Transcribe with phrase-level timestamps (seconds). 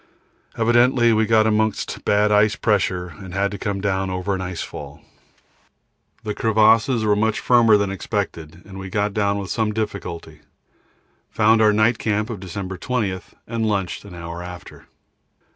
[0.57, 4.63] Evidently we got amongst bad ice pressure and had to come down over an ice
[4.63, 4.99] fall.
[6.23, 10.41] The crevasses were much firmer than expected and we got down with some difficulty,
[11.29, 14.87] found our night camp of December 20, and lunched an hour after.